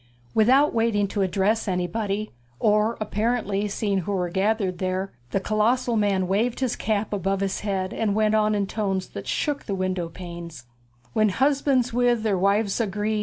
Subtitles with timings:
[0.33, 6.27] Without waiting to address anybody, or apparently seeing who were gathered there, the colossal man
[6.27, 10.09] waved his cap above his head and went on in tones that shook the window
[10.09, 10.63] panes:
[11.13, 13.19] When hus' bands with' their wives' agree'.